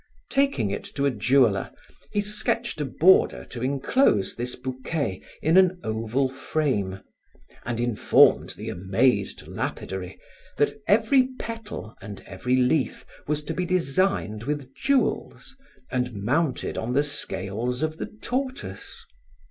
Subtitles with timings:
[0.31, 1.69] Taking it to a jeweler,
[2.11, 7.01] he sketched a border to enclose this bouquet in an oval frame,
[7.67, 10.17] and informed the amazed lapidary
[10.57, 15.55] that every petal and every leaf was to be designed with jewels
[15.91, 19.05] and mounted on the scales of the tortoise.